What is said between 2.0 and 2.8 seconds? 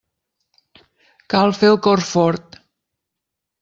fort.